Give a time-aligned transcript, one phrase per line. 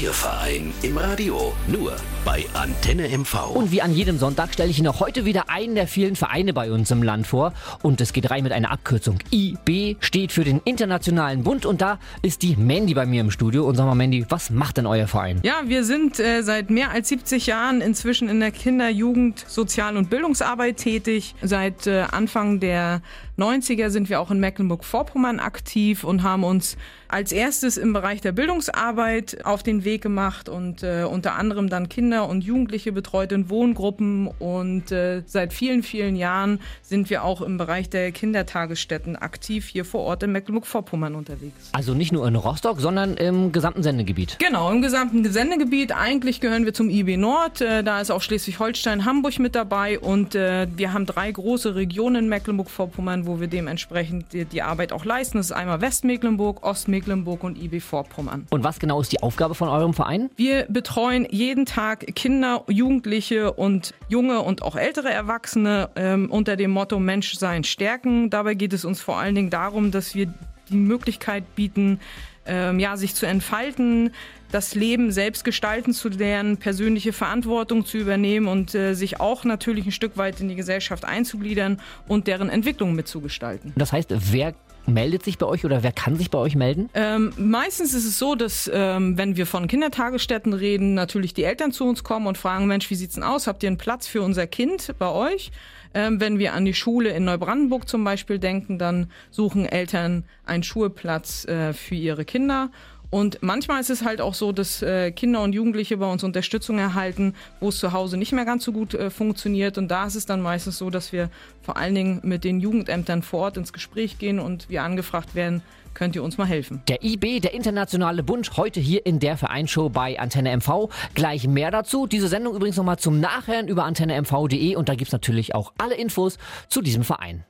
[0.00, 1.52] Ihr Verein im Radio.
[1.68, 1.94] Nur
[2.24, 3.50] bei Antenne MV.
[3.54, 6.52] Und wie an jedem Sonntag stelle ich Ihnen auch heute wieder einen der vielen Vereine
[6.52, 7.52] bei uns im Land vor.
[7.82, 9.18] Und es geht rein mit einer Abkürzung.
[9.30, 11.64] IB steht für den Internationalen Bund.
[11.64, 13.66] Und da ist die Mandy bei mir im Studio.
[13.66, 15.40] Und sag mal, Mandy, was macht denn euer Verein?
[15.44, 19.96] Ja, wir sind äh, seit mehr als 70 Jahren inzwischen in der Kinder-, Jugend-, Sozial-
[19.96, 21.34] und Bildungsarbeit tätig.
[21.40, 23.00] Seit äh, Anfang der
[23.38, 26.76] 90er sind wir auch in Mecklenburg-Vorpommern aktiv und haben uns
[27.08, 31.88] als erstes im Bereich der Bildungsarbeit auf den Weg gemacht und äh, unter anderem dann
[31.88, 37.40] Kinder und Jugendliche betreut in Wohngruppen und äh, seit vielen, vielen Jahren sind wir auch
[37.40, 41.70] im Bereich der Kindertagesstätten aktiv hier vor Ort in Mecklenburg-Vorpommern unterwegs.
[41.72, 44.38] Also nicht nur in Rostock, sondern im gesamten Sendegebiet.
[44.40, 45.92] Genau, im gesamten Sendegebiet.
[45.96, 47.60] Eigentlich gehören wir zum IB Nord.
[47.60, 52.24] Äh, da ist auch Schleswig-Holstein, Hamburg mit dabei und äh, wir haben drei große Regionen
[52.24, 55.38] in Mecklenburg-Vorpommern, wo wir dementsprechend die, die Arbeit auch leisten.
[55.38, 58.46] Das ist einmal Westmecklenburg, Ostmecklenburg und IB Vorpommern.
[58.50, 60.30] Und was genau ist die Aufgabe von eurem Verein?
[60.36, 66.70] Wir betreuen jeden Tag Kinder, Jugendliche und junge und auch ältere Erwachsene ähm, unter dem
[66.70, 68.30] Motto Menschsein stärken.
[68.30, 70.32] Dabei geht es uns vor allen Dingen darum, dass wir
[70.74, 72.00] die Möglichkeit bieten,
[72.46, 74.10] ähm, ja, sich zu entfalten,
[74.50, 79.86] das Leben selbst gestalten zu lernen, persönliche Verantwortung zu übernehmen und äh, sich auch natürlich
[79.86, 83.72] ein Stück weit in die Gesellschaft einzugliedern und deren Entwicklung mitzugestalten.
[83.76, 84.54] Das heißt, wer
[84.86, 86.90] meldet sich bei euch oder wer kann sich bei euch melden?
[86.94, 91.72] Ähm, meistens ist es so, dass ähm, wenn wir von Kindertagesstätten reden, natürlich die Eltern
[91.72, 93.46] zu uns kommen und fragen, Mensch, wie sieht's denn aus?
[93.46, 95.50] Habt ihr einen Platz für unser Kind bei euch?
[95.94, 100.64] Ähm, wenn wir an die Schule in Neubrandenburg zum Beispiel denken, dann suchen Eltern einen
[100.64, 102.70] Schulplatz äh, für ihre Kinder.
[103.14, 106.80] Und manchmal ist es halt auch so, dass äh, Kinder und Jugendliche bei uns Unterstützung
[106.80, 109.78] erhalten, wo es zu Hause nicht mehr ganz so gut äh, funktioniert.
[109.78, 111.30] Und da ist es dann meistens so, dass wir
[111.62, 115.62] vor allen Dingen mit den Jugendämtern vor Ort ins Gespräch gehen und wir angefragt werden,
[115.94, 116.82] könnt ihr uns mal helfen.
[116.88, 120.88] Der IB, der Internationale Bund, heute hier in der Vereinsshow bei Antenne MV.
[121.14, 122.08] Gleich mehr dazu.
[122.08, 126.36] Diese Sendung übrigens nochmal zum Nachhören über antennemv.de und da gibt's natürlich auch alle Infos
[126.68, 127.44] zu diesem Verein.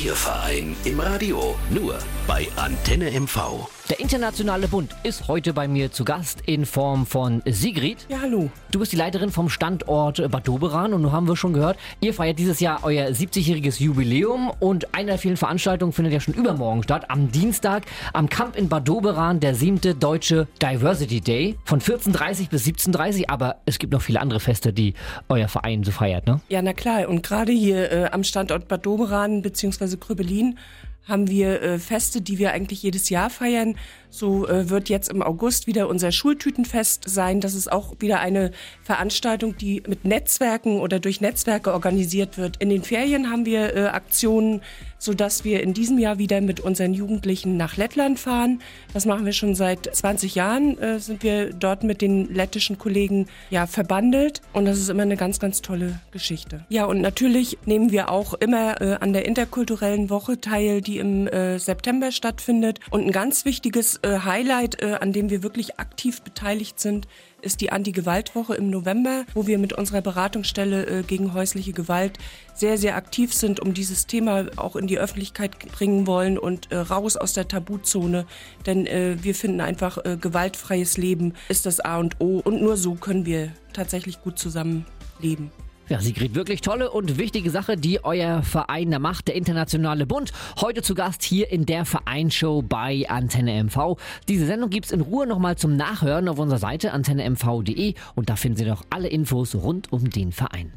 [0.00, 1.56] Ihr Verein im Radio.
[1.70, 3.68] Nur bei Antenne MV.
[3.90, 8.06] Der Internationale Bund ist heute bei mir zu Gast in Form von Sigrid.
[8.08, 8.48] Ja, hallo.
[8.70, 12.14] Du bist die Leiterin vom Standort Bad Doberan und nun haben wir schon gehört, ihr
[12.14, 16.84] feiert dieses Jahr euer 70-jähriges Jubiläum und eine der vielen Veranstaltungen findet ja schon übermorgen
[16.84, 17.10] statt.
[17.10, 17.82] Am Dienstag
[18.12, 23.56] am Camp in Bad Doberan, der siebte deutsche Diversity Day von 14.30 bis 17.30 aber
[23.66, 24.94] es gibt noch viele andere Feste, die
[25.28, 26.40] euer Verein so feiert, ne?
[26.48, 27.08] Ja, na klar.
[27.08, 29.96] Und gerade hier äh, am Standort Bad Doberan bzw.
[29.96, 30.56] Krübelin
[31.04, 33.76] haben wir äh, Feste, die wir eigentlich jedes Jahr feiern.
[34.12, 37.40] So äh, wird jetzt im August wieder unser Schultütenfest sein.
[37.40, 38.50] Das ist auch wieder eine
[38.82, 42.58] Veranstaltung, die mit Netzwerken oder durch Netzwerke organisiert wird.
[42.58, 44.60] In den Ferien haben wir äh, Aktionen,
[44.98, 48.60] so dass wir in diesem Jahr wieder mit unseren Jugendlichen nach Lettland fahren.
[48.92, 53.28] Das machen wir schon seit 20 Jahren, äh, sind wir dort mit den lettischen Kollegen
[53.48, 56.66] ja verbandelt und das ist immer eine ganz, ganz tolle Geschichte.
[56.68, 61.26] Ja, und natürlich nehmen wir auch immer äh, an der interkulturellen Woche teil, die im
[61.28, 62.78] äh, September stattfindet.
[62.90, 67.08] Und ein ganz wichtiges äh, Highlight, äh, an dem wir wirklich aktiv beteiligt sind,
[67.40, 72.18] ist die Anti-Gewalt-Woche im November, wo wir mit unserer Beratungsstelle äh, gegen häusliche Gewalt
[72.54, 76.76] sehr, sehr aktiv sind, um dieses Thema auch in die Öffentlichkeit bringen wollen und äh,
[76.76, 78.26] raus aus der Tabuzone.
[78.66, 82.76] Denn äh, wir finden einfach, äh, gewaltfreies Leben ist das A und O und nur
[82.76, 85.50] so können wir tatsächlich gut zusammenleben.
[85.92, 90.32] Ja, Sigrid, wirklich tolle und wichtige Sache, die euer Verein da macht, der Internationale Bund.
[90.58, 93.98] Heute zu Gast hier in der Vereinsshow bei Antenne MV.
[94.26, 98.56] Diese Sendung gibt's in Ruhe nochmal zum Nachhören auf unserer Seite antennemv.de und da finden
[98.56, 100.72] Sie noch alle Infos rund um den Verein.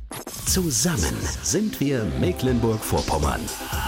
[0.48, 3.40] Zusammen sind wir Mecklenburg-Vorpommern.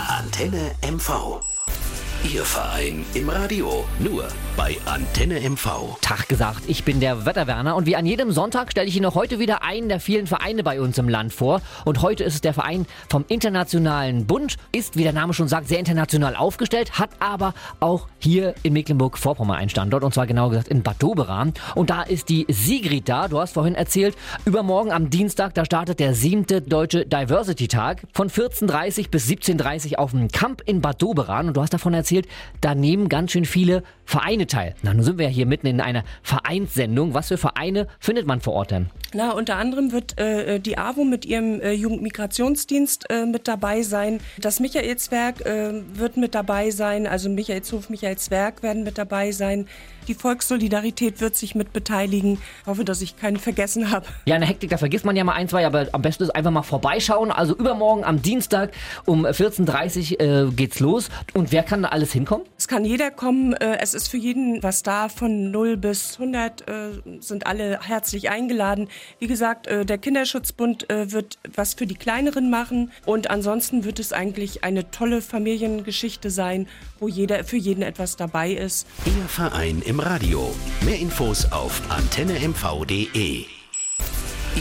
[0.07, 1.56] Antenne MV.
[2.33, 3.85] Ihr Verein im Radio.
[3.99, 4.27] Nur
[4.57, 5.97] bei Antenne MV.
[6.01, 9.15] Tag gesagt, ich bin der Wetterwerner und wie an jedem Sonntag stelle ich Ihnen auch
[9.15, 11.61] heute wieder einen der vielen Vereine bei uns im Land vor.
[11.85, 15.67] Und heute ist es der Verein vom Internationalen Bund, ist, wie der Name schon sagt,
[15.67, 20.67] sehr international aufgestellt, hat aber auch hier in Mecklenburg-Vorpommern einen Standort und zwar genau gesagt
[20.67, 21.53] in Bad Doberan.
[21.75, 25.99] Und da ist die Sigrid da, du hast vorhin erzählt, übermorgen am Dienstag, da startet
[25.99, 31.47] der siebte Deutsche Diversity Tag von 14.30 bis 17.30 auf dem Camp in Bad Doberan
[31.47, 32.16] und du hast davon erzählt,
[32.61, 34.73] da nehmen ganz schön viele Vereine teil.
[34.83, 37.13] Na, nun sind wir ja hier mitten in einer Vereinssendung.
[37.13, 38.87] Was für Vereine findet man vor Ort denn?
[39.13, 44.21] Na, unter anderem wird äh, die AWO mit ihrem äh, Jugendmigrationsdienst äh, mit dabei sein.
[44.37, 49.67] Das Michaelswerk äh, wird mit dabei sein, also Michaelshof, Michaelswerk werden mit dabei sein.
[50.07, 52.39] Die Volkssolidarität wird sich mit beteiligen.
[52.61, 54.05] Ich hoffe, dass ich keinen vergessen habe.
[54.25, 56.29] Ja, in der Hektik, da vergisst man ja mal ein, zwei, aber am besten ist
[56.29, 57.29] einfach mal vorbeischauen.
[57.29, 58.71] Also übermorgen am Dienstag
[59.05, 61.09] um 14.30 Uhr äh, geht's los.
[61.33, 62.45] Und wer kann da alles hinkommen?
[62.57, 63.53] Es kann jeder kommen.
[63.53, 65.09] Äh, es ist für jeden was da.
[65.09, 66.73] Von 0 bis 100 äh,
[67.19, 68.87] sind alle herzlich eingeladen.
[69.19, 72.91] Wie gesagt, äh, der Kinderschutzbund wird was für die Kleineren machen.
[73.05, 76.67] Und ansonsten wird es eigentlich eine tolle Familiengeschichte sein,
[76.99, 78.87] wo jeder für jeden etwas dabei ist.
[79.05, 80.53] Ihr Verein im Radio.
[80.85, 83.56] Mehr Infos auf antennemv.de.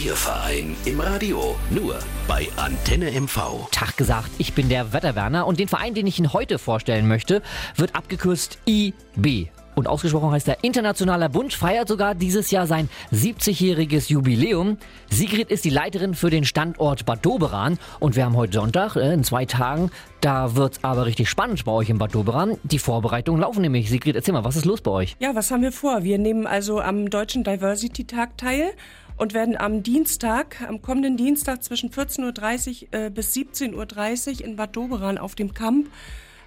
[0.04, 1.56] Ihr Verein im Radio.
[1.70, 1.98] Nur
[2.28, 3.70] bei Antenne MV.
[3.70, 7.40] Tag gesagt, ich bin der Wetterwerner und den Verein, den ich Ihnen heute vorstellen möchte,
[7.76, 9.48] wird abgekürzt IB.
[9.74, 14.78] Und ausgesprochen heißt der Internationaler Bund, feiert sogar dieses Jahr sein 70-jähriges Jubiläum.
[15.10, 19.14] Sigrid ist die Leiterin für den Standort Bad Doberan und wir haben heute Sonntag, äh,
[19.14, 19.90] in zwei Tagen,
[20.20, 22.58] da wird's aber richtig spannend bei euch in Bad Doberan.
[22.64, 23.88] Die Vorbereitungen laufen nämlich.
[23.88, 25.16] Sigrid, erzähl mal, was ist los bei euch?
[25.20, 26.04] Ja, was haben wir vor?
[26.04, 28.72] Wir nehmen also am Deutschen Diversity Tag teil
[29.16, 34.56] und werden am Dienstag, am kommenden Dienstag zwischen 14.30 Uhr äh, bis 17.30 Uhr in
[34.56, 35.88] Bad Doberan auf dem Camp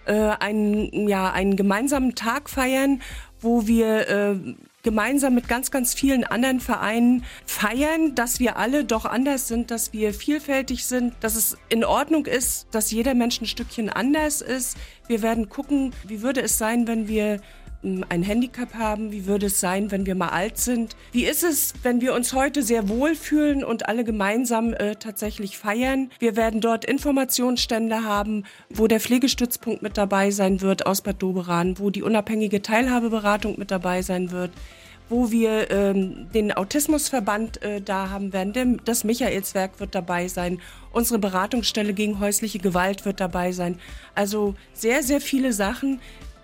[0.06, 3.02] äh, einen, ja, einen gemeinsamen Tag feiern,
[3.42, 4.36] wo wir äh,
[4.84, 9.94] gemeinsam mit ganz, ganz vielen anderen Vereinen feiern, dass wir alle doch anders sind, dass
[9.94, 14.78] wir vielfältig sind, dass es in Ordnung ist, dass jeder Mensch ein Stückchen anders ist.
[15.08, 17.42] Wir werden gucken, wie würde es sein, wenn wir
[17.82, 19.12] ein Handicap haben?
[19.12, 20.96] Wie würde es sein, wenn wir mal alt sind?
[21.12, 25.58] Wie ist es, wenn wir uns heute sehr wohl fühlen und alle gemeinsam äh, tatsächlich
[25.58, 26.12] feiern?
[26.20, 31.80] Wir werden dort Informationsstände haben, wo der Pflegestützpunkt mit dabei sein wird aus Bad Doberan,
[31.80, 34.52] wo die unabhängige Teilhabeberatung mit dabei sein wird
[35.10, 38.80] wo wir ähm, den Autismusverband äh, da haben werden.
[38.86, 40.62] Das Michaelswerk wird dabei sein.
[40.92, 43.80] Unsere Beratungsstelle gegen häusliche Gewalt wird dabei sein.
[44.14, 46.00] Also sehr, sehr viele Sachen,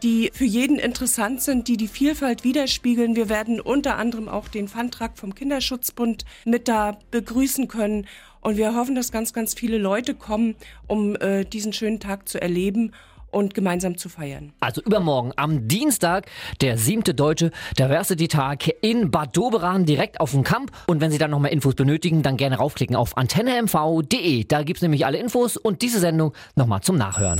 [0.05, 3.15] die für jeden interessant sind, die die Vielfalt widerspiegeln.
[3.15, 8.05] Wir werden unter anderem auch den Pfandtrag vom Kinderschutzbund mit da begrüßen können.
[8.39, 10.55] Und wir hoffen, dass ganz, ganz viele Leute kommen,
[10.85, 12.91] um äh, diesen schönen Tag zu erleben
[13.31, 14.53] und gemeinsam zu feiern.
[14.59, 16.29] Also übermorgen am Dienstag,
[16.61, 17.49] der siebte Deutsche
[17.79, 20.71] Diversity-Tag in Bad Doberan, direkt auf dem Camp.
[20.85, 24.43] Und wenn Sie dann noch mehr Infos benötigen, dann gerne raufklicken auf antennemv.de.
[24.43, 27.39] Da gibt es nämlich alle Infos und diese Sendung nochmal zum Nachhören.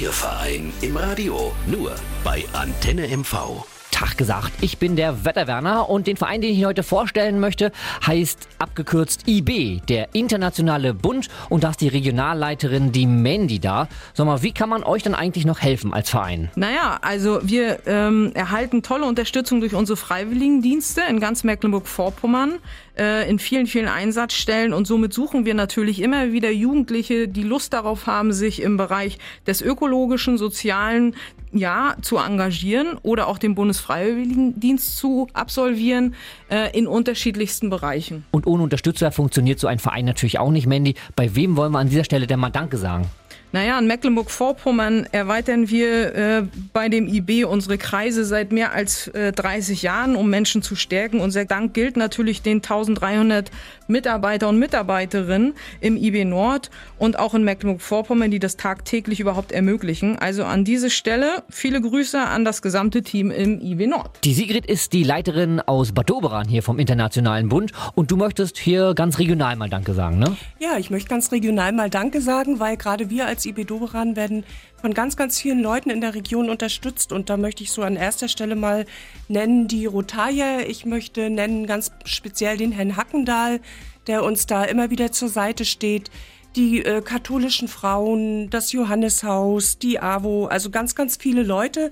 [0.00, 1.52] Ihr Verein im Radio.
[1.66, 1.94] Nur
[2.24, 3.66] bei Antenne MV.
[3.90, 4.50] Tag gesagt.
[4.62, 7.72] Ich bin der Wetterwerner und den Verein, den ich Ihnen heute vorstellen möchte,
[8.06, 11.28] heißt abgekürzt IB, der Internationale Bund.
[11.50, 13.88] Und da ist die Regionalleiterin, die Mandy da.
[14.14, 16.50] Sag mal, wie kann man euch dann eigentlich noch helfen als Verein?
[16.56, 22.54] Naja, also wir ähm, erhalten tolle Unterstützung durch unsere Freiwilligendienste in ganz Mecklenburg-Vorpommern
[22.98, 27.72] äh, in vielen, vielen Einsatzstellen und somit suchen wir natürlich immer wieder Jugendliche, die Lust
[27.72, 31.14] darauf haben, sich im Bereich des ökologischen, sozialen,
[31.52, 36.14] ja, zu engagieren oder auch den Bundesfreiwilligendienst zu absolvieren
[36.50, 38.24] äh, in unterschiedlichsten Bereichen.
[38.30, 40.94] Und ohne Unterstützer funktioniert so ein Verein natürlich auch nicht, Mandy.
[41.14, 43.06] Bei wem wollen wir an dieser Stelle denn mal Danke sagen?
[43.52, 49.30] Naja, in Mecklenburg-Vorpommern erweitern wir äh, bei dem IB unsere Kreise seit mehr als äh,
[49.30, 51.20] 30 Jahren, um Menschen zu stärken.
[51.20, 53.50] Unser Dank gilt natürlich den 1300
[53.88, 55.52] Mitarbeiter und Mitarbeiterinnen
[55.82, 60.18] im IB Nord und auch in Mecklenburg-Vorpommern, die das tagtäglich überhaupt ermöglichen.
[60.18, 64.18] Also an diese Stelle viele Grüße an das gesamte Team im IB Nord.
[64.24, 68.56] Die Sigrid ist die Leiterin aus Bad Doberan hier vom Internationalen Bund und du möchtest
[68.56, 70.38] hier ganz regional mal Danke sagen, ne?
[70.58, 74.44] Ja, ich möchte ganz regional mal Danke sagen, weil gerade wir als IB Doberan werden
[74.80, 77.12] von ganz, ganz vielen Leuten in der Region unterstützt.
[77.12, 78.86] Und da möchte ich so an erster Stelle mal
[79.28, 80.60] nennen die Rotaya.
[80.60, 83.60] Ich möchte nennen ganz speziell den Herrn Hackendahl,
[84.06, 86.10] der uns da immer wieder zur Seite steht.
[86.56, 91.90] Die äh, katholischen Frauen, das Johanneshaus, die AWO, also ganz, ganz viele Leute,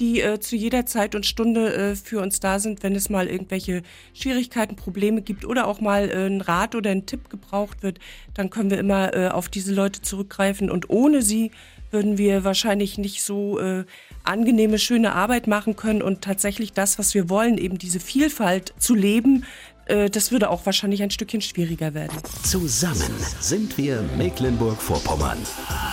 [0.00, 3.28] die äh, zu jeder Zeit und Stunde äh, für uns da sind, wenn es mal
[3.28, 3.82] irgendwelche
[4.14, 8.00] Schwierigkeiten, Probleme gibt oder auch mal äh, ein Rat oder ein Tipp gebraucht wird,
[8.34, 11.52] dann können wir immer äh, auf diese Leute zurückgreifen und ohne sie
[11.90, 13.84] würden wir wahrscheinlich nicht so äh,
[14.22, 18.94] angenehme, schöne Arbeit machen können und tatsächlich das, was wir wollen, eben diese Vielfalt zu
[18.94, 19.44] leben,
[19.86, 22.16] äh, das würde auch wahrscheinlich ein Stückchen schwieriger werden.
[22.44, 25.38] Zusammen sind wir Mecklenburg-Vorpommern.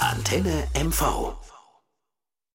[0.02, 1.47] Antenne MV.